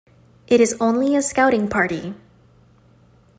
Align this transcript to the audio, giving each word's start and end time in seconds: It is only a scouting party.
It 0.47 0.59
is 0.59 0.75
only 0.81 1.15
a 1.15 1.21
scouting 1.21 1.67
party. 1.67 2.15